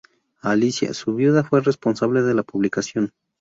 Alicia, 0.41 0.95
su 0.95 1.13
viuda, 1.13 1.43
fue 1.43 1.61
responsable 1.61 2.23
de 2.23 2.33
la 2.33 2.41
publicación. 2.41 3.13